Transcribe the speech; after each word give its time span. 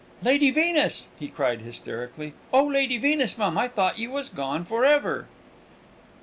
"Lady 0.23 0.49
Venus!" 0.49 1.09
he 1.19 1.27
cried 1.27 1.61
hysterically. 1.61 2.33
"Oh, 2.51 2.63
Lady 2.65 2.97
Venus, 2.97 3.37
mum, 3.37 3.55
I 3.55 3.67
thought 3.67 3.99
you 3.99 4.09
was 4.09 4.29
gone 4.29 4.63
for 4.65 4.83
ever!" 4.83 5.27